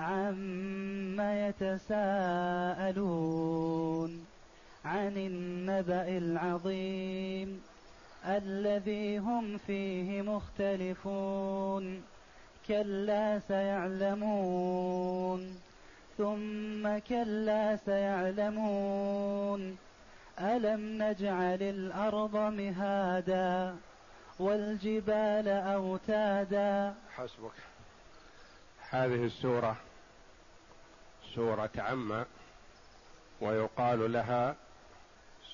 [0.00, 1.20] عم
[1.50, 3.00] يتساءلون
[4.84, 7.62] عن النبأ العظيم
[8.26, 12.02] الذي هم فيه مختلفون
[12.68, 14.80] كلا سيعلمون
[16.18, 19.76] ثم كلا سيعلمون
[20.40, 23.76] ألم نجعل الأرض مهادا
[24.38, 27.52] والجبال أوتادا حسبك.
[28.90, 29.76] هذه السورة
[31.34, 32.24] سورة عم
[33.40, 34.56] ويقال لها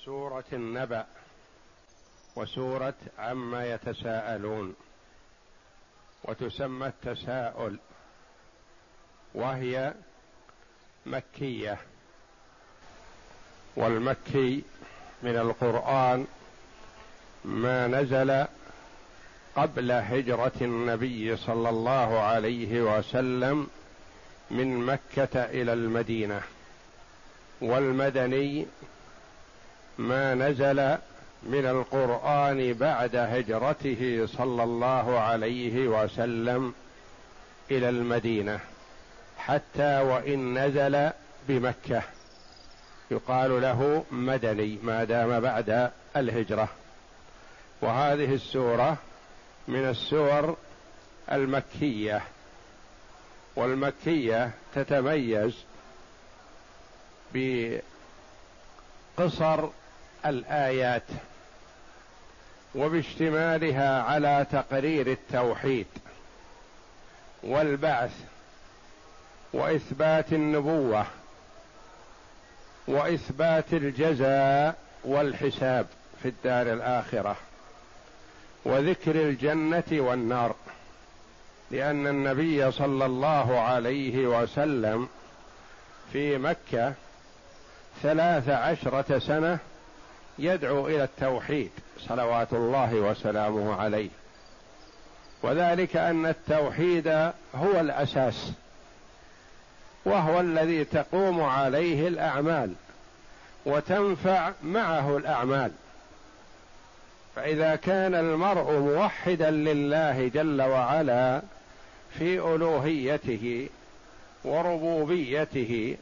[0.04, 1.06] سورة النبأ
[2.36, 4.74] وسورة عما يتساءلون
[6.24, 7.78] وتسمى التساؤل
[9.34, 9.94] وهي
[11.06, 11.78] مكية
[13.76, 14.62] والمكي
[15.22, 16.26] من القرآن
[17.44, 18.46] ما نزل
[19.56, 23.68] قبل هجرة النبي صلى الله عليه وسلم
[24.50, 26.40] من مكة إلى المدينة
[27.60, 28.66] والمدني
[29.98, 30.96] ما نزل
[31.42, 36.74] من القرآن بعد هجرته صلى الله عليه وسلم
[37.70, 38.60] إلى المدينة
[39.38, 41.10] حتى وإن نزل
[41.48, 42.02] بمكة.
[43.10, 46.68] يقال له مدني ما دام بعد الهجرة.
[47.80, 48.96] وهذه السورة
[49.68, 50.56] من السور
[51.32, 52.22] المكية.
[53.56, 55.54] والمكية تتميز
[59.18, 59.68] بقصر
[60.26, 61.02] الآيات
[62.74, 65.86] وباشتمالها على تقرير التوحيد
[67.42, 68.12] والبعث
[69.52, 71.06] وإثبات النبوة
[72.88, 75.86] وإثبات الجزاء والحساب
[76.22, 77.36] في الدار الآخرة
[78.64, 80.54] وذكر الجنة والنار.
[81.70, 85.08] لأن النبي صلى الله عليه وسلم
[86.12, 86.92] في مكة
[88.02, 89.58] ثلاث عشرة سنة
[90.38, 94.08] يدعو إلى التوحيد صلوات الله وسلامه عليه.
[95.42, 97.08] وذلك أن التوحيد
[97.54, 98.52] هو الأساس
[100.04, 102.72] وهو الذي تقوم عليه الأعمال
[103.66, 105.72] وتنفع معه الأعمال.
[107.36, 111.42] فإذا كان المرء موحدا لله جل وعلا
[112.18, 113.68] في ألوهيته
[114.44, 115.96] وربوبيته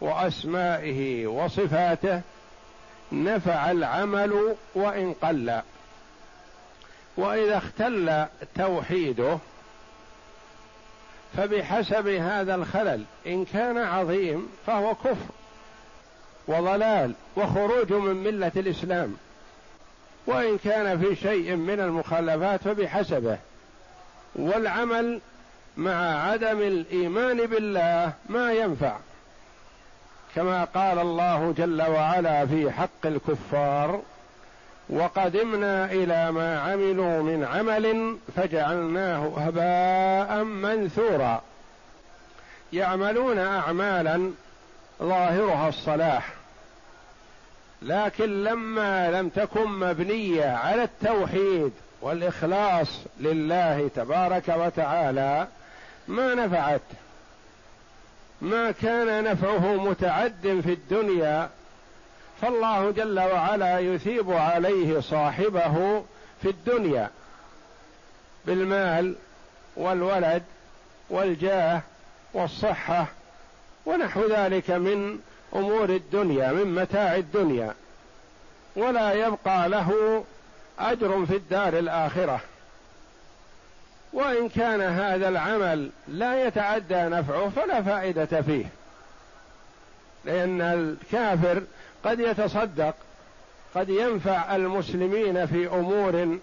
[0.00, 2.20] وأسمائه وصفاته
[3.12, 5.60] نفع العمل وإن قل.
[7.16, 8.26] وإذا اختل
[8.56, 9.38] توحيده
[11.36, 15.32] فبحسب هذا الخلل إن كان عظيم فهو كفر
[16.48, 19.16] وضلال وخروج من ملة الإسلام.
[20.26, 23.38] وإن كان في شيء من المخالفات فبحسبه.
[24.36, 25.20] والعمل
[25.78, 28.96] مع عدم الإيمان بالله ما ينفع.
[30.34, 34.02] كما قال الله جل وعلا في حق الكفار
[34.88, 41.42] وقدمنا إلى ما عملوا من عمل فجعلناه هباء منثورا.
[42.72, 44.30] يعملون اعمالا
[45.02, 46.32] ظاهرها الصلاح
[47.82, 52.88] لكن لما لم تكن مبنية على التوحيد والإخلاص
[53.20, 55.46] لله تبارك وتعالى
[56.08, 56.80] ما نفعت.
[58.40, 61.50] ما كان نفعه متعد في الدنيا
[62.42, 66.04] فالله جل وعلا يثيب عليه صاحبه
[66.42, 67.10] في الدنيا.
[68.46, 69.14] بالمال
[69.76, 70.42] والولد
[71.10, 71.80] والجاه
[72.34, 73.06] والصحة
[73.86, 75.18] ونحو ذلك من
[75.54, 77.74] أمور الدنيا من متاع الدنيا.
[78.76, 80.24] ولا يبقى له
[80.78, 82.40] أجر في الدار الآخرة.
[84.12, 88.64] وإن كان هذا العمل لا يتعدى نفعه فلا فائدة فيه.
[90.24, 91.62] لأن الكافر
[92.04, 92.94] قد يتصدق
[93.74, 96.38] قد ينفع المسلمين في أمور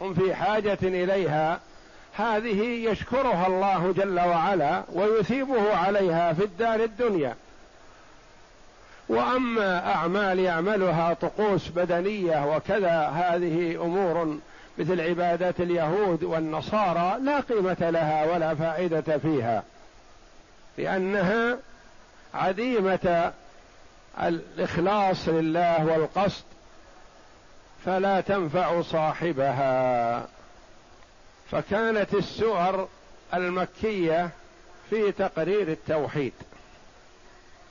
[0.00, 1.60] هم في حاجة إليها.
[2.16, 7.34] هذه يشكرها الله جل وعلا ويثيبه عليها في الدار الدنيا.
[9.08, 14.38] وأما أعمال يعملها طقوس بدنية وكذا هذه أمور
[14.78, 19.62] مثل عبادات اليهود والنصارى لا قيمة لها ولا فائدة فيها
[20.78, 21.58] لأنها
[22.34, 23.32] عديمة
[24.22, 26.44] الإخلاص لله والقصد
[27.84, 30.26] فلا تنفع صاحبها.
[31.50, 32.88] فكانت السور
[33.34, 34.30] المكية
[34.90, 36.32] في تقرير التوحيد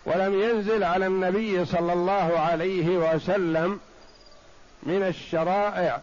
[0.06, 3.80] ولم ينزل على النبي صلى الله عليه وسلم
[4.84, 6.02] من الشرائع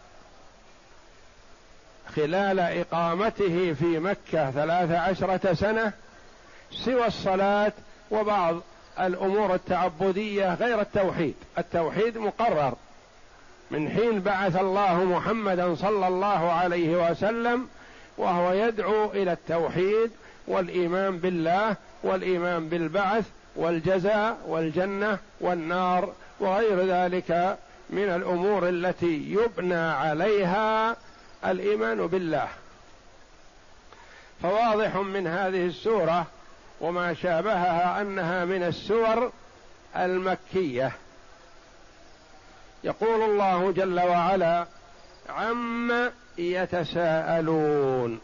[2.15, 5.91] خلال إقامته في مكة ثلاث عشرة سنة
[6.71, 7.71] سوى الصلاة
[8.11, 8.55] وبعض
[8.99, 11.35] الأمور التعبدية غير التوحيد.
[11.57, 12.73] التوحيد مقرر.
[13.71, 17.67] من حين بعث الله محمدا صلى الله عليه وسلم
[18.17, 20.11] وهو يدعو إلى التوحيد
[20.47, 23.25] والإيمان بالله والإيمان بالبعث
[23.55, 27.57] والجزاء والجنة والنار وغير ذلك
[27.89, 30.95] من الأمور التي يبنى عليها
[31.45, 32.47] الإيمان بالله.
[34.43, 36.27] فواضح من هذه السورة
[36.81, 39.31] وما شابهها أنها من السور
[39.95, 40.91] المكية.
[42.83, 44.65] يقول الله جل وعلا
[45.29, 48.19] عم يتساءلون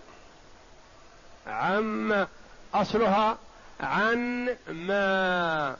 [1.47, 2.27] عم
[2.73, 3.37] أصلها
[3.79, 5.75] عن ما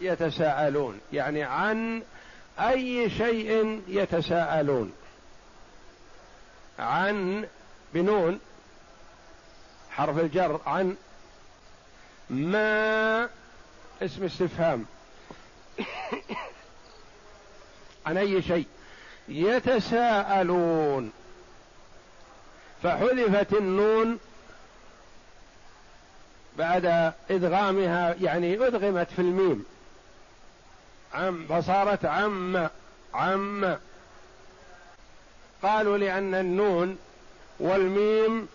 [0.00, 2.02] يتساءلون يعني عن
[2.60, 4.92] أي شيء يتساءلون
[6.78, 7.48] عن
[7.94, 8.40] بنون
[9.90, 10.96] حرف الجر عن
[12.30, 13.28] ما
[14.02, 14.86] اسم استفهام.
[18.06, 18.66] عن أي شيء؟
[19.28, 21.12] يتساءلون.
[22.82, 24.18] فحذفت النون
[26.58, 29.64] بعد إدغامها يعني أدغمت في الميم.
[31.14, 32.68] عم فصارت عم
[33.14, 33.76] عم.
[35.62, 36.98] قالوا لأن النون
[37.60, 38.48] والميم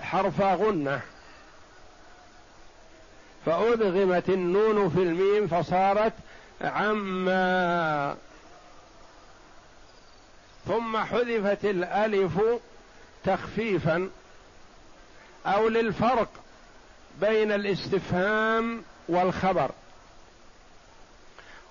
[0.00, 1.00] حرف غنة.
[3.46, 6.12] فأدغمت النون في الميم فصارت
[6.60, 8.16] عما.
[10.66, 12.40] ثم حذفت الألف
[13.24, 14.10] تخفيفا
[15.46, 16.28] أو للفرق
[17.20, 19.70] بين الاستفهام والخبر.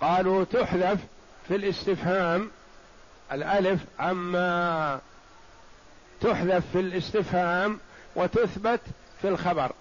[0.02, 1.00] قالوا تحذف
[1.48, 2.52] في الاستفهام
[3.32, 5.00] الألف عما
[6.22, 7.80] تحذف في الاستفهام
[8.16, 8.80] وتثبت
[9.22, 9.72] في الخبر.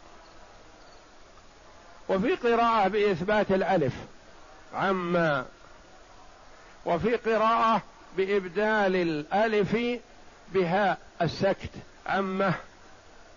[2.08, 3.94] وفي قراءة بإثبات الألف
[4.74, 5.44] عما
[6.84, 7.82] وفي قراءة
[8.16, 9.76] بإبدال الألف
[10.54, 11.70] بهاء السكت
[12.06, 12.54] عمه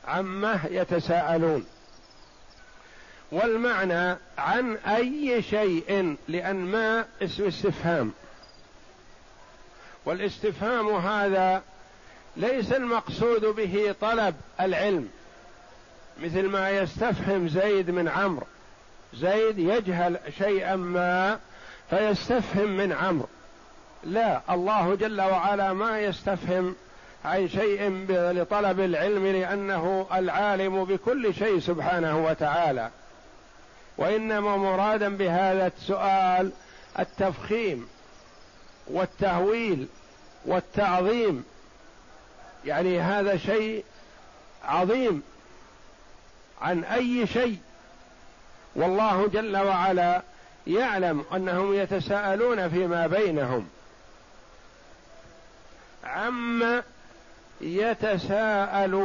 [0.08, 1.66] عمه يتساءلون.
[3.32, 8.14] والمعنى عن أي شيء لأن ما اسم استفهام.
[10.06, 11.62] والاستفهام هذا
[12.38, 15.10] ليس المقصود به طلب العلم
[16.24, 18.46] مثل ما يستفهم زيد من عمرو.
[19.14, 21.40] زيد يجهل شيئا ما
[21.90, 23.28] فيستفهم من عمرو.
[24.04, 26.76] لا الله جل وعلا ما يستفهم
[27.26, 32.90] عن شيء لطلب العلم لأنه العالم بكل شيء سبحانه وتعالى.
[33.98, 36.52] وإنما مرادا بهذا السؤال
[37.00, 37.88] التفخيم.
[38.88, 39.88] والتهويل
[40.46, 41.46] والتعظيم.
[42.66, 43.84] يعني هذا شيء
[44.66, 45.24] عظيم
[46.62, 47.58] عن أي شيء.
[48.76, 50.22] والله جل وعلا
[50.68, 53.68] يعلم أنهم يتساءلون فيما بينهم.
[56.04, 56.84] عما
[57.62, 59.04] يتساءلون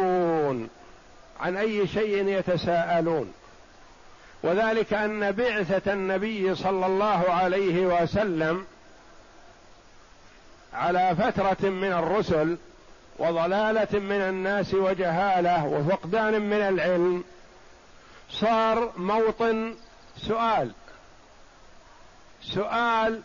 [1.40, 3.32] عن أي شيء يتساءلون.
[4.42, 8.66] وذلك أن بعثة النبي صلى الله عليه وسلم
[10.74, 12.58] على فترة من الرسل
[13.18, 17.24] وضلالة من الناس وجهالة وفقدان من العلم
[18.30, 19.74] صار موطن
[20.16, 20.72] سؤال.
[22.42, 23.20] سؤال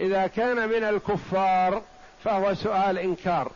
[0.00, 1.82] إذا كان من الكفار
[2.24, 3.52] فهو سؤال إنكار.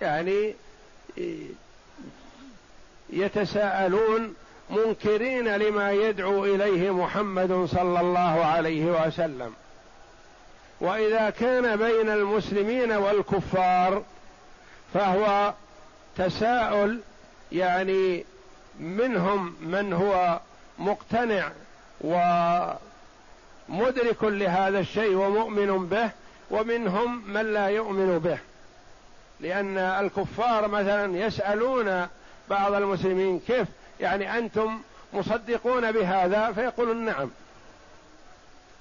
[0.00, 0.54] يعني
[3.10, 4.34] يتساءلون
[4.70, 9.54] منكرين لما يدعو إليه محمد صلى الله عليه وسلم.
[10.80, 14.02] وإذا كان بين المسلمين والكفار
[14.94, 15.52] فهو
[16.16, 17.00] تساؤل
[17.52, 18.24] يعني
[18.80, 20.40] منهم من هو
[20.78, 21.50] مقتنع
[22.00, 22.78] ومدرك
[24.22, 26.10] لهذا الشيء ومؤمن به
[26.50, 28.38] ومنهم من لا يؤمن به.
[29.40, 32.06] لأن الكفار مثلا يسألون
[32.50, 33.68] بعض المسلمين كيف
[34.00, 34.80] يعني أنتم
[35.12, 37.30] مصدقون بهذا؟ فيقولون نعم.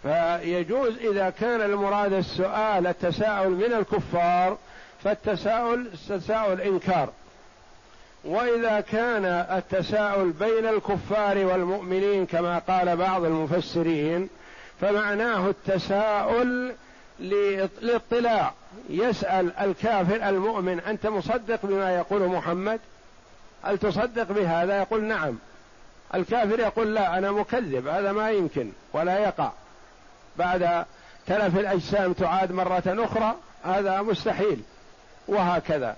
[0.04, 4.58] فيجوز إذا كان المراد السؤال التساؤل من الكفار
[5.04, 7.10] فالتساؤل تساؤل إنكار.
[8.24, 14.30] وإذا كان التساؤل بين الكفار والمؤمنين كما قال بعض المفسرين
[14.82, 16.76] فمعناه التساؤل
[17.20, 18.54] للاطلاع
[18.90, 22.80] يسأل الكافر المؤمن أنت مصدق بما يقول محمد؟
[23.64, 25.38] هل تصدق بهذا؟ يقول نعم.
[26.16, 29.52] الكافر يقول لا أنا مكذب هذا ما يمكن ولا يقع.
[30.38, 30.86] بعد
[31.28, 33.36] تلف الأجسام تعاد مرة أخرى
[33.66, 34.62] هذا مستحيل
[35.28, 35.96] وهكذا.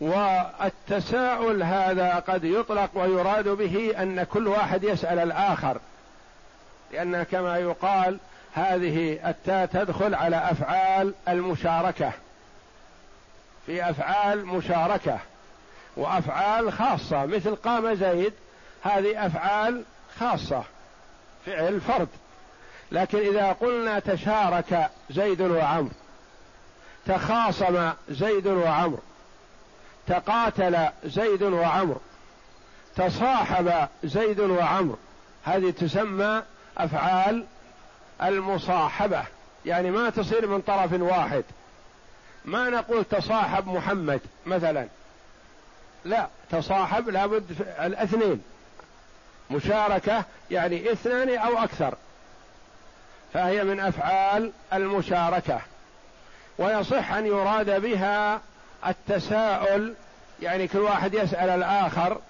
[0.00, 5.80] والتساؤل هذا قد يطلق ويراد به أن كل واحد يسأل الآخر
[6.92, 8.18] لأن كما يقال
[8.54, 12.12] هذه التاء تدخل على أفعال المشاركة.
[13.66, 15.18] في أفعال مشاركة
[15.96, 18.32] وأفعال خاصة مثل قام زيد
[18.82, 19.82] هذه أفعال
[20.20, 20.62] خاصة
[21.46, 22.08] فعل فرد.
[22.92, 25.90] لكن إذا قلنا تشارك زيد وعمرو
[27.06, 28.98] تخاصم زيد وعمرو
[30.06, 32.00] تقاتل زيد وعمرو
[32.96, 34.98] تصاحب زيد وعمرو
[35.44, 36.42] هذه تسمى
[36.78, 37.44] أفعال
[38.22, 39.24] المصاحبة
[39.66, 41.44] يعني ما تصير من طرف واحد.
[42.44, 44.88] ما نقول تصاحب محمد مثلا.
[46.04, 47.44] لا تصاحب لابد
[47.80, 48.42] الاثنين.
[49.50, 51.94] مشاركة يعني اثنان أو أكثر.
[53.34, 55.60] فهي من أفعال المشاركة.
[56.58, 58.40] ويصح أن يراد بها
[58.86, 59.94] التساؤل
[60.42, 62.20] يعني كل واحد يسأل الآخر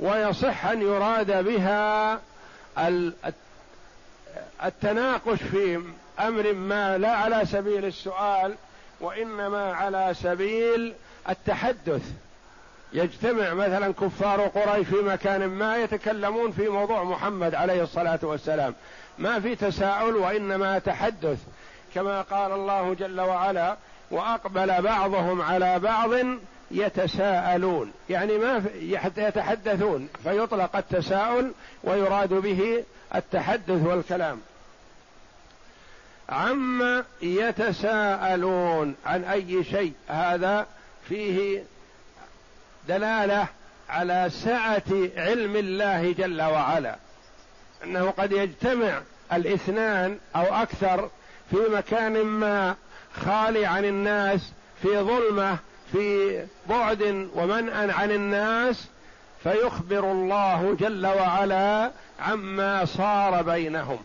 [0.00, 2.18] ويصح أن يراد بها
[4.64, 5.82] التناقش في
[6.20, 8.54] أمر ما لا على سبيل السؤال
[9.00, 10.94] وإنما على سبيل
[11.28, 12.02] التحدث.
[12.92, 18.74] يجتمع مثلا كفار قريش في مكان ما يتكلمون في موضوع محمد عليه الصلاة والسلام.
[19.18, 21.38] ما في تساؤل وإنما تحدث.
[21.94, 23.76] كما قال الله جل وعلا
[24.10, 26.10] وأقبل بعضهم على بعض
[26.70, 27.92] يتساءلون.
[28.10, 28.64] يعني ما
[29.16, 31.52] يتحدثون فيطلق التساؤل
[31.84, 34.40] ويراد به التحدث والكلام.
[36.28, 40.66] عما يتساءلون عن أي شيء هذا
[41.08, 41.62] فيه
[42.88, 43.46] دلالة
[43.88, 44.82] على سعة
[45.16, 46.96] علم الله جل وعلا.
[47.84, 49.00] أنه قد يجتمع
[49.32, 51.10] الاثنان أو أكثر
[51.50, 52.74] في مكان ما
[53.14, 54.52] خالي عن الناس
[54.82, 55.56] في ظلمة
[55.92, 58.86] في بعد ومنأ عن الناس
[59.42, 61.90] فيخبر الله جل وعلا
[62.20, 63.98] عما صار بينهم.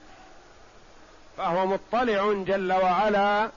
[1.37, 3.49] فهو مطلع جل وعلا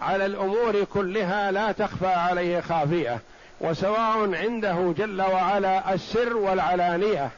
[0.00, 3.20] على الأمور كلها لا تخفى عليه خافية.
[3.60, 7.30] وسواء عنده جل وعلا السر والعلانية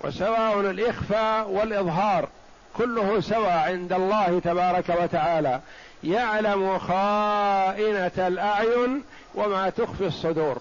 [0.00, 2.28] وسواء الإخفاء والإظهار
[2.76, 5.60] كله سواء عند الله تبارك وتعالى
[6.04, 10.58] يعلم خائنة الأعين وما تخفي الصدور.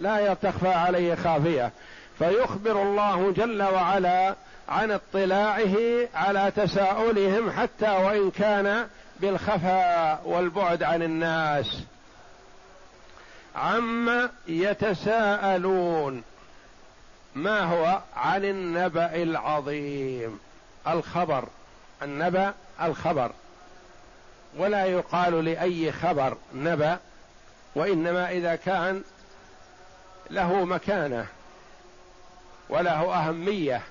[0.00, 1.70] لا تخفى عليه خافية.
[2.18, 4.34] فيخبر الله جل وعلا
[4.68, 5.76] عن اطلاعه
[6.14, 8.86] على تساؤلهم حتى وإن كان
[9.20, 11.82] بالخفاء والبعد عن الناس.
[13.56, 16.22] عما يتساءلون
[17.34, 20.40] ما هو عن النبأ العظيم
[20.88, 21.44] الخبر
[22.02, 23.32] النبأ الخبر.
[24.56, 26.98] ولا يقال لأي خبر نبأ
[27.74, 29.02] وإنما إذا كان
[30.30, 31.26] له مكانة
[32.68, 33.82] وله أهمية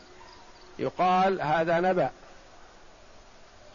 [0.79, 2.09] يقال هذا نبأ.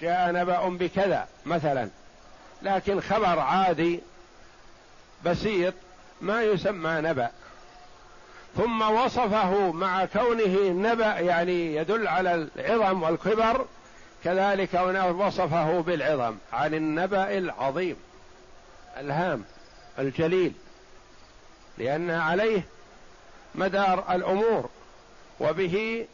[0.00, 1.88] جاء نبأ بكذا مثلا
[2.62, 4.00] لكن خبر عادي
[5.24, 5.74] بسيط
[6.20, 7.30] ما يسمى نبأ.
[8.56, 13.66] ثم وصفه مع كونه نبأ يعني يدل على العظم والكبر.
[14.24, 14.74] كذلك
[15.18, 17.96] وصفه بالعظم عن النبأ العظيم
[18.96, 19.44] الهام
[19.98, 20.52] الجليل.
[21.78, 22.66] لأن عليه
[23.54, 24.70] مدار الأمور
[25.40, 26.06] وبه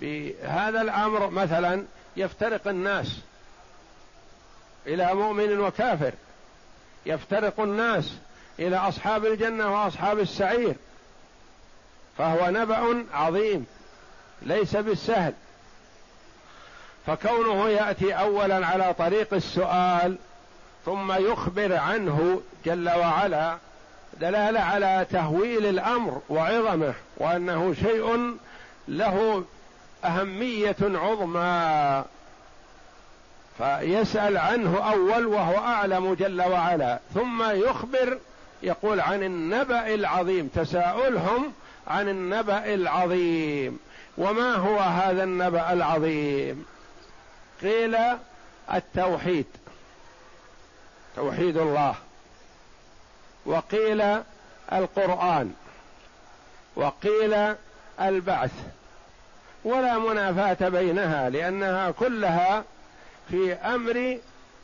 [0.00, 1.84] بهذا الأمر مثلا
[2.16, 3.20] يفترق الناس
[4.86, 6.12] إلى مؤمن وكافر.
[7.06, 8.12] يفترق الناس
[8.58, 10.74] إلى أصحاب الجنة وأصحاب السعير.
[12.18, 13.66] فهو نبأ عظيم
[14.42, 15.32] ليس بالسهل.
[17.06, 20.16] فكونه يأتي اولا على طريق السؤال
[20.84, 23.56] ثم يخبر عنه جل وعلا
[24.20, 28.36] دلالة على تهويل الأمر وعظمه وأنه شيء
[28.88, 29.44] له
[30.04, 32.04] أهمية عظمى.
[33.58, 38.18] فيسأل عنه أول وهو أعلم جل وعلا ثم يخبر
[38.62, 41.52] يقول عن النبأ العظيم تساؤلهم
[41.86, 43.78] عن النبأ العظيم
[44.18, 46.66] وما هو هذا النبأ العظيم؟
[47.62, 47.96] قيل
[48.74, 49.46] التوحيد
[51.16, 51.94] توحيد الله
[53.46, 54.02] وقيل
[54.72, 55.54] القرآن
[56.76, 57.54] وقيل
[58.00, 58.52] البعث
[59.64, 62.64] ولا منافاة بينها لأنها كلها
[63.30, 64.18] في أمر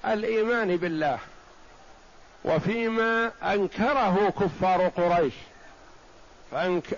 [0.06, 1.18] الإيمان بالله
[2.44, 5.34] وفيما أنكره كفار قريش.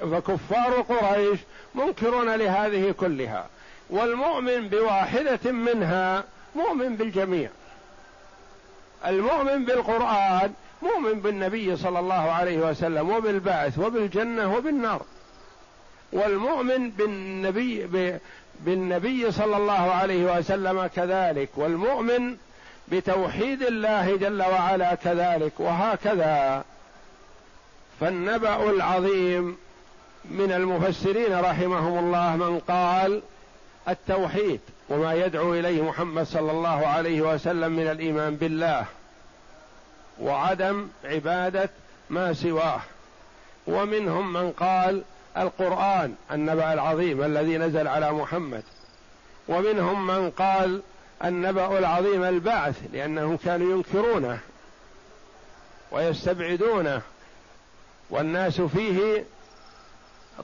[0.00, 1.38] فكفار قريش
[1.75, 3.47] منكرون لهذه كلها
[3.90, 7.50] والمؤمن بواحدة منها مؤمن بالجميع.
[9.07, 10.52] المؤمن بالقرآن
[10.83, 15.02] مؤمن بالنبي صلى الله عليه وسلم وبالبعث وبالجنة وبالنار
[16.12, 17.87] والمؤمن بالنبي
[18.66, 22.37] بالنبي صلى الله عليه وسلم كذلك والمؤمن
[22.88, 26.64] بتوحيد الله جل وعلا كذلك وهكذا.
[28.00, 29.57] فالنبأ العظيم
[30.25, 33.23] من المفسرين رحمهم الله من قال
[33.88, 38.85] التوحيد وما يدعو إليه محمد صلى الله عليه وسلم من الإيمان بالله
[40.21, 41.71] وعدم عبادة
[42.11, 42.81] ما سواه.
[43.66, 45.02] ومنهم من قال
[45.37, 48.62] القرآن النبأ العظيم الذي نزل على محمد.
[49.49, 50.83] ومنهم من قال
[51.25, 54.39] النبأ العظيم البعث لأنهم كانوا ينكرونه
[55.91, 57.03] ويستبعدونه.
[58.11, 59.25] والناس فيه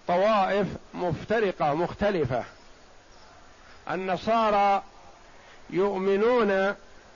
[0.09, 2.45] طوائف مفترقة مختلفة.
[3.91, 4.83] النصارى
[5.71, 6.75] يؤمنون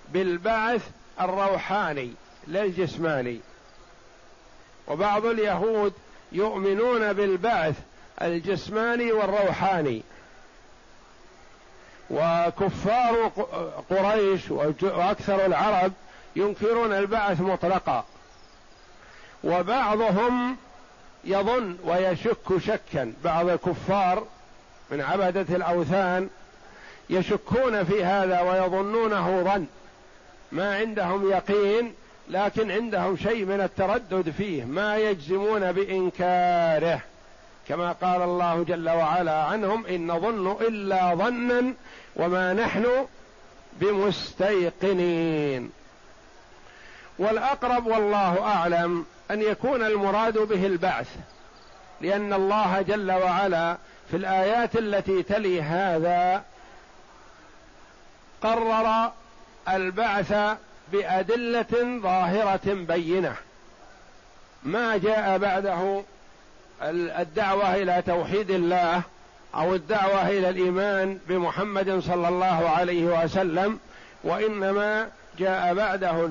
[0.09, 0.89] بالبعث
[1.21, 2.13] الروحاني
[2.47, 3.41] لا الجسماني
[4.89, 5.93] وبعض اليهود
[6.33, 7.75] يؤمنون بالبعث
[8.23, 10.03] الجسماني والروحاني.
[12.11, 13.33] وكفار
[13.91, 15.93] قريش وأكثر العرب
[16.37, 18.05] ينكرون البعث مطلقا.
[19.45, 20.57] وبعضهم
[21.25, 23.13] يظن ويشك شكا.
[23.25, 24.27] بعض الكفار
[24.91, 26.31] من عبدة الأوثان
[27.11, 29.67] يشكون في هذا ويظنونه ظن.
[30.53, 31.95] ما عندهم يقين
[32.29, 37.01] لكن عندهم شيء من التردد فيه ما يجزمون بإنكاره.
[37.69, 41.75] كما قال الله جل وعلا عنهم إن نظن إلا ظنا
[42.17, 42.87] وما نحن
[43.81, 45.71] بمستيقنين.
[47.19, 51.09] والأقرب والله أعلم أن يكون المراد به البعث
[52.01, 53.77] لأن الله جل وعلا
[54.11, 56.45] في الآيات التي تلي هذا
[58.43, 59.13] قرر
[59.69, 60.57] البعث
[60.93, 63.35] بأدلة ظاهرة بينة.
[64.63, 66.03] ما جاء بعده
[67.19, 69.03] الدعوة إلى توحيد الله
[69.55, 73.79] أو الدعوة إلى الإيمان بمحمد صلى الله عليه وسلم
[74.25, 76.31] وإنما جاء بعده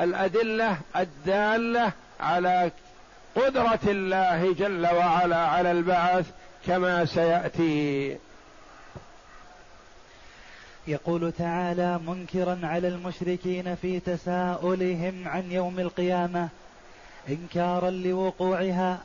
[0.00, 2.70] الأدلة الدالة على
[3.36, 6.26] قدرة الله جل وعلا على البعث
[6.66, 8.16] كما سيأتي.
[10.88, 16.48] يقول تعالى منكرا على المشركين في تساؤلهم عن يوم القيامة
[17.28, 18.98] إنكارا لوقوعها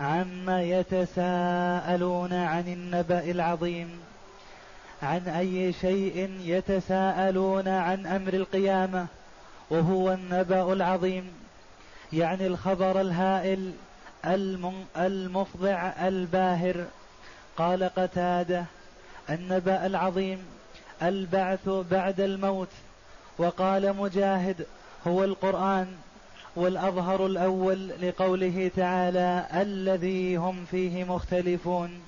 [0.00, 4.00] عما يتساءلون عن النبأ العظيم.
[5.02, 9.06] عن أي شيء يتساءلون عن أمر القيامة
[9.70, 11.32] وهو النبأ العظيم.
[12.12, 13.72] يعني الخبر الهائل
[14.96, 16.84] المفضع الباهر.
[17.56, 18.64] قال قتادة
[19.30, 20.57] النبأ العظيم.
[21.02, 22.68] البعث بعد الموت.
[23.38, 24.66] وقال مجاهد
[25.06, 25.86] هو القرآن
[26.56, 32.00] والأظهر الأول لقوله تعالى الذي هم فيه مختلفون.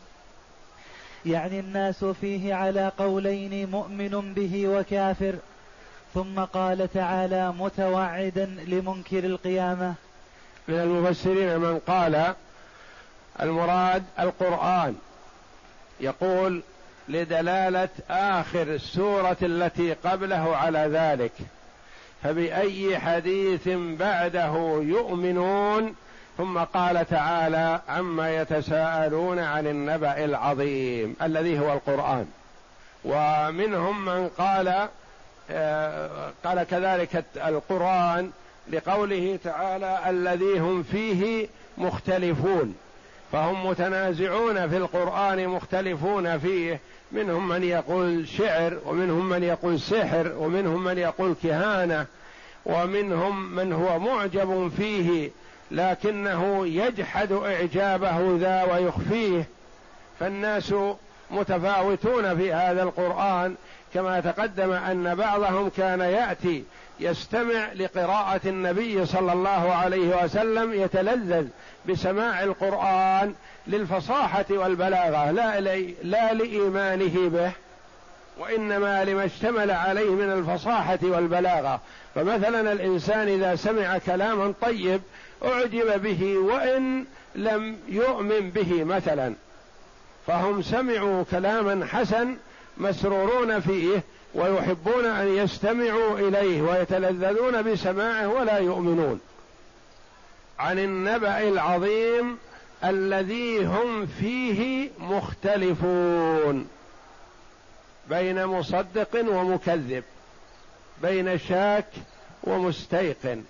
[1.26, 5.34] يعني الناس فيه على قولين مؤمن به وكافر.
[6.14, 9.94] ثم قال تعالى متوعدا لمنكر القيامة.
[10.68, 12.34] من المفسرين من قال
[13.42, 14.96] المراد القرآن.
[16.00, 16.62] يقول
[17.10, 21.32] لدلالة آخر السورة التي قبله على ذلك.
[22.22, 25.94] فبأي حديث بعده يؤمنون؟
[26.38, 32.26] ثم قال تعالى عما يتساءلون عن النبأ العظيم الذي هو القرآن.
[33.04, 34.88] ومنهم من قال
[35.50, 38.30] آه، قال كذلك القرآن
[38.72, 42.74] لقوله تعالى الذي هم فيه مختلفون.
[43.32, 46.80] فهم متنازعون في القرآن مختلفون فيه.
[47.12, 52.06] منهم من يقول شعر ومنهم من يقول سحر ومنهم من يقول كهانة
[52.66, 55.30] ومنهم من هو معجب فيه
[55.70, 59.48] لكنه يجحد إعجابه ذا ويخفيه.
[60.20, 60.74] فالناس
[61.30, 63.54] متفاوتون في هذا القرآن
[63.94, 66.64] كما تقدم أن بعضهم كان يأتي
[67.00, 71.46] يستمع لقراءة النبي صلى الله عليه وسلم يتلذذ
[71.88, 73.34] بسماع القرآن
[73.66, 75.60] للفصاحة والبلاغة لا,
[76.02, 77.52] لا لإيمانه به
[78.38, 81.80] وإنما لما اشتمل عليه من الفصاحة والبلاغة.
[82.14, 85.00] فمثلا الإنسان إذا سمع كلاما طيب
[85.44, 89.34] أعجب به وإن لم يؤمن به مثلا.
[90.26, 92.36] فهم سمعوا كلاما حسن
[92.78, 94.02] مسرورون فيه
[94.34, 99.20] ويحبون أن يستمعوا إليه ويتلذذون بسماعه ولا يؤمنون.
[100.60, 102.38] عن النبأ العظيم
[102.84, 106.68] الذي هم فيه مختلفون
[108.10, 110.04] بين مصدق ومكذب
[111.02, 111.86] بين شاك
[112.44, 113.44] ومستيقن.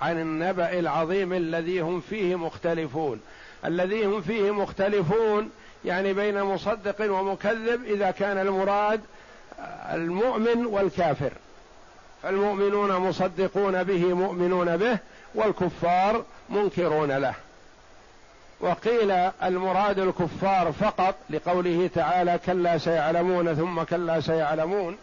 [0.00, 3.20] عن النبأ العظيم الذي هم فيه مختلفون.
[3.64, 5.50] الذي هم فيه مختلفون
[5.84, 9.00] يعني بين مصدق ومكذب إذا كان المراد
[9.92, 11.32] المؤمن والكافر.
[12.22, 14.98] فالمؤمنون مصدقون به مؤمنون به
[15.34, 17.34] والكفار منكرون له.
[18.60, 19.10] وقيل
[19.42, 24.96] المراد الكفار فقط لقوله تعالى كلا سيعلمون ثم كلا سيعلمون.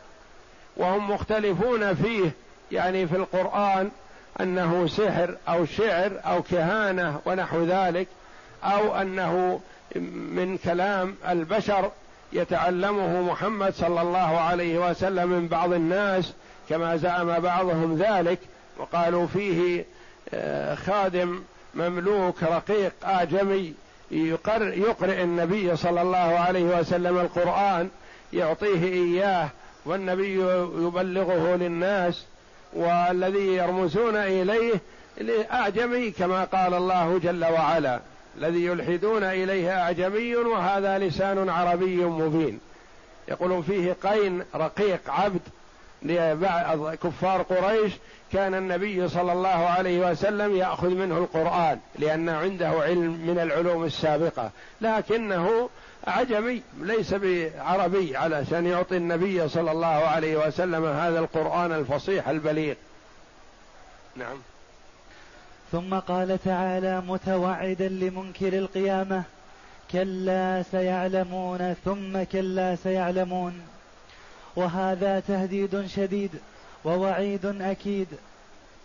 [0.77, 2.31] وهم مختلفون فيه
[2.71, 3.91] يعني في القرآن
[4.41, 8.07] أنه سحر أو شعر أو كهانة ونحو ذلك
[8.63, 9.59] أو أنه
[10.35, 11.91] من كلام البشر
[12.33, 16.33] يتعلمه محمد صلى الله عليه وسلم من بعض الناس
[16.69, 18.39] كما زعم بعضهم ذلك
[18.77, 19.85] وقالوا فيه
[20.85, 21.41] خادم
[21.75, 23.73] مملوك رقيق آجمي
[24.11, 27.89] يقرئ النبي صلى الله عليه وسلم القرآن
[28.33, 29.49] يعطيه إياه
[29.85, 30.33] والنبي
[30.85, 32.25] يبلغه للناس
[32.73, 34.81] والذي يرمزون إليه
[35.51, 37.99] أعجمي كما قال الله جل وعلا
[38.37, 42.59] الذي يلحدون إليه أعجمي وهذا لسان عربي مبين.
[43.27, 45.41] يقولون فيه قين رقيق عبد
[47.03, 47.93] كفار قريش
[48.33, 54.51] كان النبي صلى الله عليه وسلم يأخذ منه القرآن لأن عنده علم من العلوم السابقة.
[54.81, 55.69] لكنه
[56.07, 62.75] عجمي ليس بعربي علشان يعطي النبي صلى الله عليه وسلم هذا القرآن الفصيح البليغ.
[64.15, 64.37] نعم.
[65.71, 69.23] ثم قال تعالى متوعدا لمنكر القيامة
[69.91, 73.61] كلا سيعلمون ثم كلا سيعلمون.
[74.55, 76.31] وهذا تهديد شديد
[76.85, 78.07] ووعيد أكيد.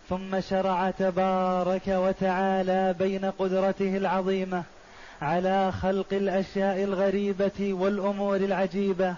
[0.08, 4.62] ثم شرع تبارك وتعالى بين قدرته العظيمة
[5.22, 9.14] على خلق الأشياء الغريبة والأمور العجيبة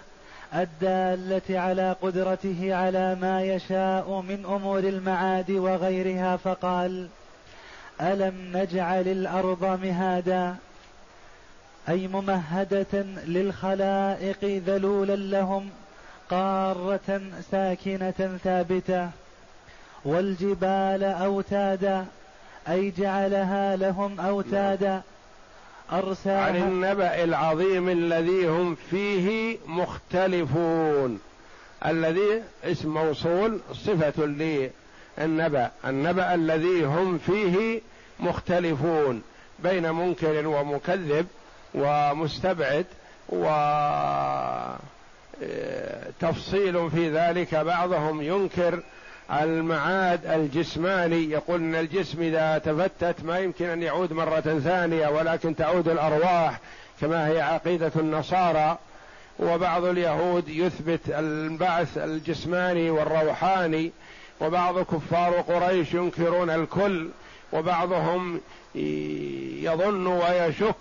[0.55, 7.09] الدالة على قدرته على ما يشاء من أمور المعاد وغيرها فقال
[8.01, 10.57] ألم نجعل الأرض مهادا؟
[11.89, 15.71] أي ممهدة للخلائق ذلولا لهم
[16.33, 19.11] قارة ساكنة ثابتة
[20.05, 22.07] والجبال أوتادا
[22.69, 25.03] أي جعلها لهم أوتادا
[25.93, 31.21] أرساها عن النبأ العظيم الذي هم فيه مختلفون
[31.87, 34.25] الذي اسم موصول صفة
[35.19, 37.81] للنبأ النبأ الذي هم فيه
[38.21, 39.23] مختلفون
[39.59, 41.27] بين منكر ومكذب
[41.75, 42.87] ومستبعد
[43.29, 43.47] و
[46.21, 48.83] تفصيل في ذلك بعضهم ينكر
[49.33, 51.31] المعاد الجسماني.
[51.31, 56.61] يقول إن الجسم إذا تفتت ما يمكن أن يعود مرة ثانية ولكن تعود الأرواح
[57.01, 58.79] كما هي عقيدة النصارى.
[59.39, 63.93] وبعض اليهود يثبت البعث الجسماني والروحاني
[64.41, 67.09] وبعض كفار قريش ينكرون الكل
[67.53, 68.41] وبعضهم
[69.65, 70.77] يظن ويشك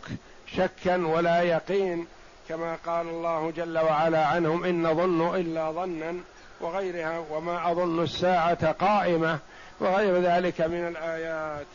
[0.56, 2.06] شكا ولا يقين.
[2.50, 6.16] كما قال الله جل وعلا عنهم إن نظن إلا ظنا
[6.62, 9.40] وغيرها وما أظن الساعة قائمة
[9.80, 11.66] وغير ذلك من الآيات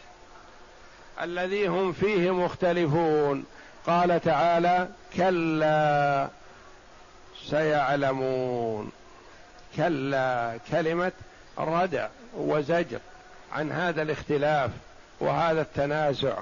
[1.23, 3.45] الذي هم فيه مختلفون.
[3.87, 6.29] قال تعالى كلا
[7.51, 8.93] سيعلمون.
[9.77, 11.13] كلا كلمة
[11.59, 12.99] ردع وزجر
[13.53, 14.71] عن هذا الاختلاف
[15.21, 16.35] وهذا التنازع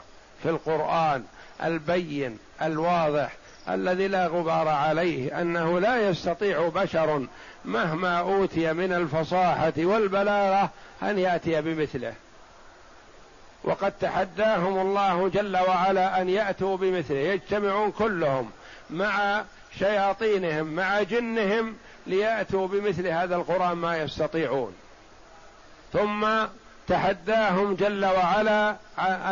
[0.43, 1.25] في القرآن
[1.65, 3.33] البين الواضح
[3.69, 7.27] الذي لا غبار عليه أنه لا يستطيع بشر
[7.65, 10.71] مهما أوتي من الفصاحة والبلاغة
[11.03, 12.15] أن يأتي بمثله.
[13.65, 18.51] وقد تحداهم الله جل وعلا أن يأتوا بمثله يجتمعون كلهم
[18.91, 19.43] مع
[19.79, 24.75] شياطينهم مع جنهم ليأتوا بمثل هذا القرآن ما يستطيعون.
[25.93, 26.27] ثم
[26.89, 28.77] تحداهم جل وعلا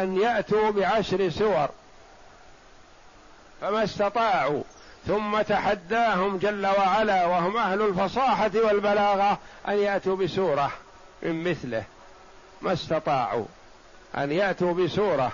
[0.02, 1.68] أن يأتوا بعشر سور
[3.62, 4.62] فما استطاعوا.
[5.07, 10.70] ثم تحداهم جل وعلا وهم أهل الفصاحة والبلاغة أن يأتوا بسورة
[11.22, 11.85] من مثله.
[12.62, 13.44] ما استطاعوا
[14.18, 15.33] أن يأتوا بسورة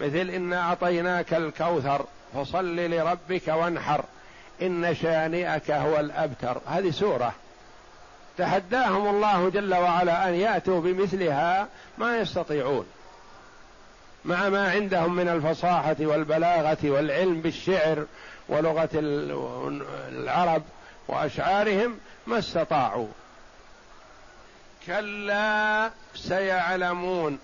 [0.00, 4.04] مثل انا أعطيناك الكوثر فصل لربك وانحر
[4.62, 6.60] إن شانئك هو الأبتر.
[6.66, 7.32] هذه سورة.
[8.38, 12.86] تحداهم الله جل وعلا أن يأتوا بمثلها ما يستطيعون.
[14.24, 18.06] مع ما عندهم من الفصاحة والبلاغة والعلم بالشعر
[18.48, 18.88] ولغة
[20.08, 20.62] العرب
[21.08, 23.08] وأشعارهم ما استطاعوا.
[24.86, 27.38] كلا سيعلمون.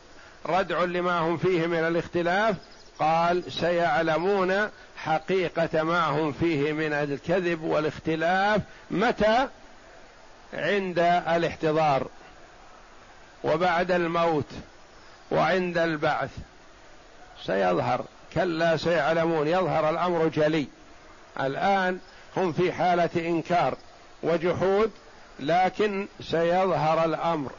[0.46, 2.56] ردع لما هم فيه من الاختلاف.
[2.98, 9.48] قال سيعلمون حقيقة ما هم فيه من الكذب والاختلاف متى؟
[10.54, 12.06] عند الاحتضار.
[13.44, 14.48] وبعد الموت.
[15.30, 16.30] وعند البعث.
[17.46, 18.04] سيظهر.
[18.34, 20.66] كلا سيعلمون يظهر الأمر جلي.
[21.40, 21.98] الآن
[22.36, 23.74] هم في حالة إنكار
[24.22, 24.90] وجحود
[25.40, 27.50] لكن سيظهر الأمر.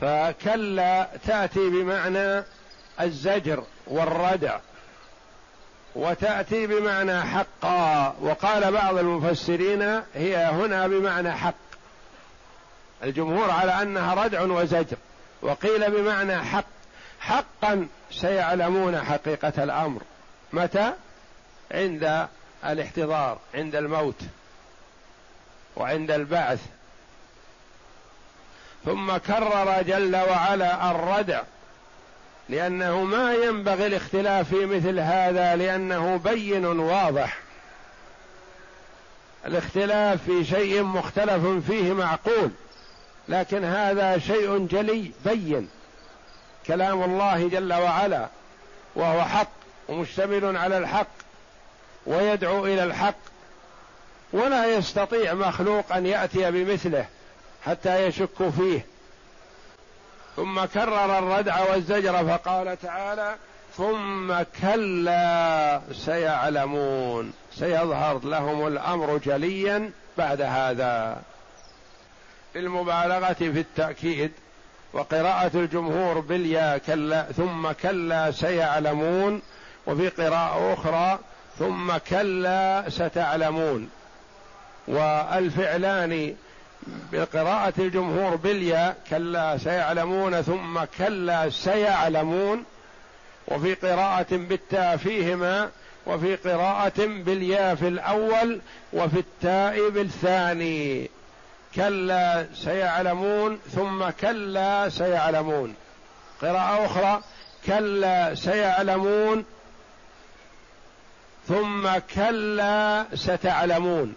[0.00, 2.44] فكلا تأتي بمعنى
[3.00, 4.58] الزجر والردع
[5.94, 8.16] وتأتي بمعنى حقا.
[8.20, 11.54] وقال بعض المفسرين هي هنا بمعنى حق.
[13.02, 14.96] الجمهور على أنها ردع وزجر
[15.42, 16.64] وقيل بمعنى حق.
[17.22, 20.02] حقا سيعلمون حقيقة الأمر.
[20.52, 20.92] متى؟
[21.70, 22.28] عند
[22.64, 24.20] الاحتضار عند الموت
[25.76, 26.60] وعند البعث.
[28.84, 31.42] ثم كرر جل وعلا الردع
[32.48, 37.38] لأنه ما ينبغي الاختلاف في مثل هذا لأنه بين واضح.
[39.46, 42.50] الاختلاف في شيء مختلف فيه معقول
[43.28, 45.68] لكن هذا شيء جلي بين.
[46.66, 48.28] كلام الله جل وعلا
[48.94, 49.48] وهو حق
[49.88, 51.06] ومشتمل على الحق
[52.06, 53.14] ويدعو إلى الحق
[54.32, 57.06] ولا يستطيع مخلوق أن يأتي بمثله
[57.64, 58.86] حتى يشك فيه.
[60.36, 63.36] ثم كرر الردع والزجر فقال تعالى
[63.76, 67.32] ثم كلا سيعلمون.
[67.54, 71.22] سيظهر لهم الأمر جليا بعد هذا.
[72.54, 74.32] للمبالغه في التأكيد
[74.92, 79.42] وقراءة الجمهور بالياء كلا ثم كلا سيعلمون
[79.86, 81.18] وفي قراءة أخرى
[81.58, 83.90] ثم كلا ستعلمون.
[84.88, 86.34] والفعلان
[87.12, 92.64] بقراءة الجمهور بالياء كلا سيعلمون ثم كلا سيعلمون.
[93.48, 95.70] وفي قراءة بالتاء فيهما
[96.06, 98.60] وفي قراءة بالياء في الأول
[98.92, 101.10] وفي التاء بالثاني.
[101.74, 105.74] كلا سيعلمون ثم كلا سيعلمون.
[106.42, 107.22] قراءة أخرى
[107.66, 109.44] كلا سيعلمون
[111.48, 114.14] ثم كلا ستعلمون.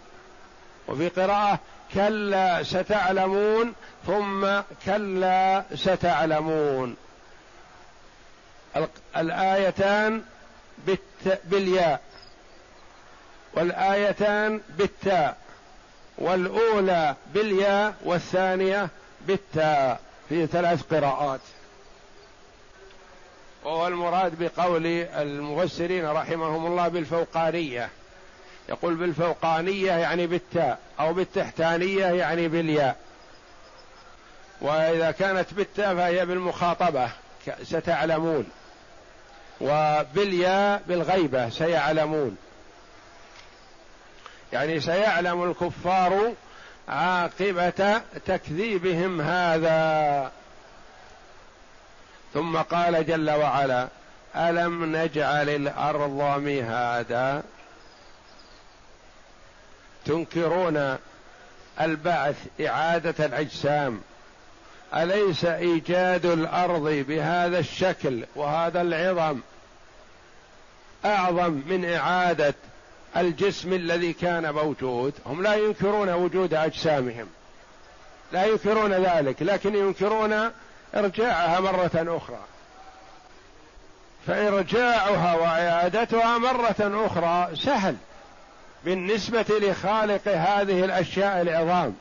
[0.88, 1.58] وفي قراءة
[1.94, 3.72] كلا ستعلمون
[4.06, 4.46] ثم
[4.86, 6.96] كلا ستعلمون.
[9.16, 10.22] الآيتان.
[11.44, 12.00] بالياء.
[13.54, 15.45] والآيتان بالتاء.
[16.18, 18.88] والأولى بالياء والثانية
[19.26, 21.40] بالتاء في ثلاث قراءات.
[23.64, 27.90] وهو المراد بقول المفسرين رحمهم الله بالفوقانية.
[28.68, 32.96] يقول بالفوقانية يعني بالتاء أو بالتحتانية يعني بالياء.
[34.60, 37.10] وإذا كانت بالتاء فهي بالمخاطبة
[37.62, 38.46] ستعلمون.
[39.60, 42.36] وبالياء بالغيبة سيعلمون.
[44.52, 46.32] يعني سيعلم الكفار
[46.88, 50.32] عاقبة تكذيبهم هذا.
[52.34, 53.88] ثم قال جل وعلا
[54.36, 57.42] ألم نجعل الأرض مهادا؟
[60.04, 60.96] تنكرون
[61.80, 64.00] البعث إعادة الأجسام.
[64.94, 69.40] أليس إيجاد الأرض بهذا الشكل وهذا العظم
[71.04, 72.54] أعظم من إعادة
[73.16, 77.26] الجسم الذي كان موجود هم لا ينكرون وجود أجسامهم.
[78.32, 80.50] لا ينكرون ذلك لكن ينكرون
[80.94, 82.40] إرجاعها مرة أخرى.
[84.26, 87.96] فارجاعها وإعادتها مرة أخرى سهل
[88.84, 91.94] بالنسبة لخالق هذه الأشياء العظام.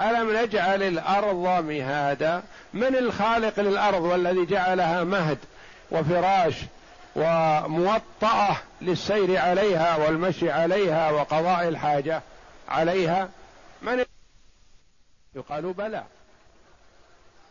[0.00, 2.42] ألم نجعل الأرض مهادا؟
[2.74, 5.38] من الخالق للأرض والذي جعلها مهد
[5.90, 6.54] وفراش
[7.16, 12.22] وموطأة للسير عليها والمشي عليها وقضاء الحاجة
[12.68, 13.28] عليها.
[13.82, 14.04] من
[15.34, 16.04] يقال بلى.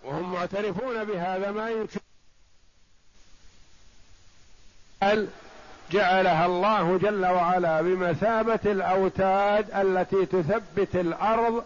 [0.04, 1.99] وهم معترفون بهذا ما يمكن.
[5.91, 11.63] جعلها الله جل وعلا بمثابة الأوتاد التي تثبت الأرض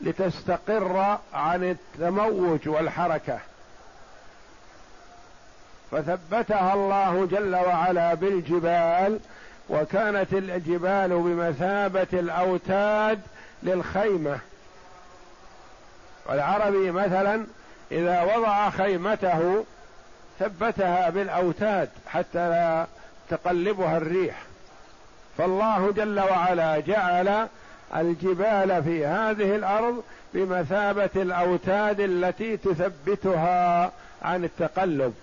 [0.00, 3.40] لتستقر عن التموج والحركة.
[5.92, 9.20] فثبتها الله جل وعلا بالجبال
[9.68, 13.20] وكانت الجبال بمثابة الأوتاد
[13.62, 14.38] للخيمة.
[16.26, 17.46] والعربي مثلا
[17.92, 19.64] إذا وضع خيمته
[20.38, 22.86] ثبتها بالأوتاد حتى لا
[23.30, 24.42] تقلبها الريح.
[25.38, 27.48] فالله جل وعلا جعل
[27.96, 30.02] الجبال في هذه الأرض
[30.34, 35.14] بمثابة الأوتاد التي تثبتها عن التقلب.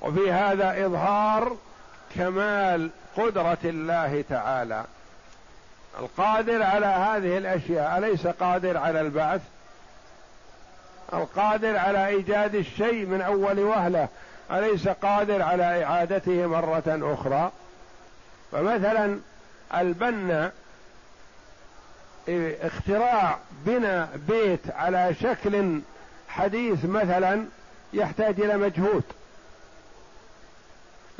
[0.00, 1.56] وفي هذا إظهار
[2.16, 4.84] كمال قدرة الله تعالى.
[5.98, 9.40] القادر على هذه الأشياء أليس قادر على البعث؟
[11.12, 14.08] القادر على إيجاد الشيء من أول وهلة
[14.50, 17.52] أليس قادر على إعادته مرة أخرى؟
[18.52, 19.18] فمثلا
[19.74, 20.52] البنا
[22.62, 25.80] اختراع بناء بيت على شكل
[26.28, 27.44] حديث مثلا
[27.92, 29.02] يحتاج إلى مجهود.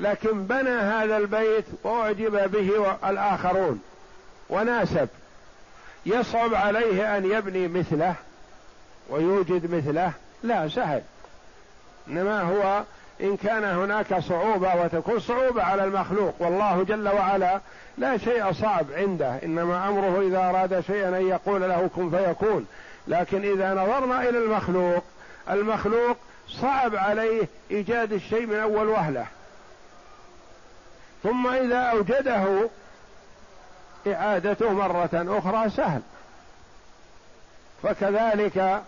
[0.01, 3.83] لكن بنى هذا البيت وأعجب به الآخرون.
[4.51, 5.09] وناسب.
[6.07, 8.15] يصعب عليه أن يبني مثله
[9.09, 10.13] ويوجد مثله.
[10.43, 11.03] لا سهل.
[12.09, 12.83] إنما هو
[13.21, 16.35] إن كان هناك صعوبة وتكون صعوبة على المخلوق.
[16.39, 17.61] والله جل وعلا
[17.99, 19.39] لا شيء صعب عنده.
[19.45, 22.67] إنما أمره إذا أراد شيئا أن يقول له كن فيكون.
[23.09, 25.05] لكن إذا نظرنا إلى المخلوق
[25.51, 26.17] المخلوق
[26.49, 29.27] صعب عليه إيجاد الشيء من أول وهلة.
[31.23, 32.69] ثم إذا أوجده
[34.07, 36.01] إعادته مرة أخرى سهل.
[37.83, 38.83] فكذلك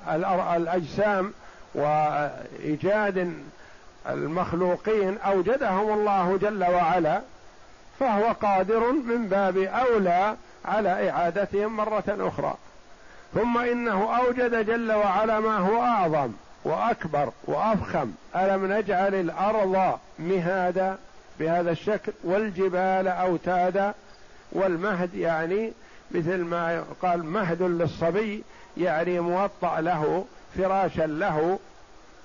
[0.57, 1.33] الأجسام
[1.75, 3.35] وإيجاد
[4.09, 7.21] المخلوقين أوجدهم الله جل وعلا
[8.01, 12.55] فهو قادر من باب أولى على إعادتهم مرة أخرى.
[13.35, 16.33] ثم إنه أوجد جل وعلا ما هو أعظم
[16.65, 18.13] وأكبر وأفخم.
[18.37, 20.99] ألم نجعل الأرض مهادا؟
[21.43, 23.95] بهذا الشكل والجبال اوتادا
[24.53, 25.73] والمهد يعني
[26.11, 28.45] مثل ما قال مهد للصبي
[28.77, 30.25] يعني موطأ له
[30.57, 31.59] فراشا له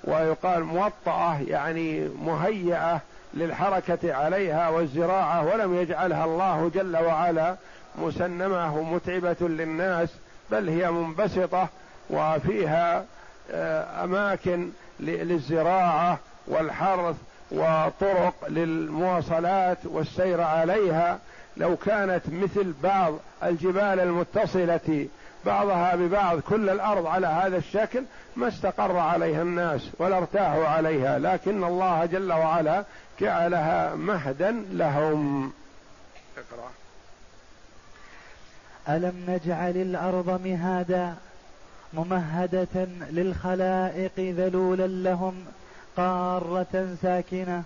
[0.03, 3.01] ويقال موطأة يعني مهيئة
[3.33, 7.55] للحركة عليها والزراعة ولم يجعلها الله جل وعلا
[7.95, 10.09] مسنمة متعبة للناس
[10.51, 11.67] بل هي منبسطة
[12.09, 13.05] وفيها
[13.51, 17.15] آه، أماكن للزراعة والحرث
[17.51, 21.19] وطرق للمواصلات والسير عليها
[21.57, 25.07] لو كانت مثل بعض الجبال المتصلة
[25.45, 28.03] بعضها ببعض كل الأرض على هذا الشكل
[28.35, 32.83] ما استقر عليها الناس ولا ارتاحوا عليها لكن الله جل وعلا
[33.21, 35.53] جعلها مهدا لهم.
[36.37, 36.69] اقرأ.
[38.89, 41.15] ألم نجعل الأرض مهادا
[41.93, 45.45] ممهدة للخلائق ذلولا لهم
[45.97, 47.63] قارة ساكنة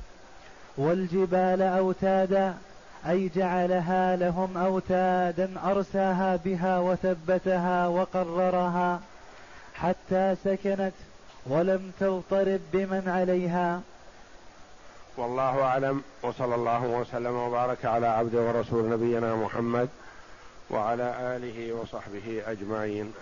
[0.78, 2.54] والجبال أوتادا
[3.10, 9.00] أي جعلها لهم أوتادا أرساها بها وثبتها وقررها
[9.76, 10.94] حتى سكنت
[11.46, 13.82] ولم تضطرب بمن عليها.
[15.18, 19.90] والله أعلم وصلى الله وسلم وبارك على عبده ورسول نبينا محمد
[20.70, 23.14] وعلى آله وصحبه أجمعين.